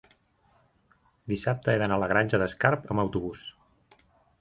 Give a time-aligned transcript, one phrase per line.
[1.35, 3.49] dissabte he d'anar a la Granja d'Escarp amb autobús.